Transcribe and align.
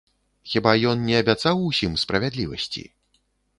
Хіба 0.53 0.73
ён 0.91 1.03
не 1.09 1.19
абяцаў 1.19 1.61
усім 1.69 1.99
справядлівасці? 2.07 2.87